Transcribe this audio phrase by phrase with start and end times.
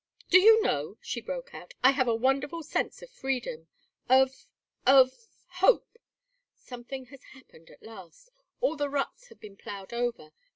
[0.31, 3.67] "Do you know," she broke out, "I have a wonderful sense of freedom!
[4.09, 4.47] of
[4.83, 5.11] of
[5.59, 5.97] hope.
[6.57, 8.31] Something has happened at last.
[8.61, 10.31] All the ruts have been ploughed over.